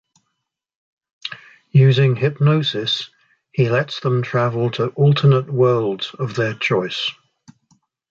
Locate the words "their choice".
6.33-7.11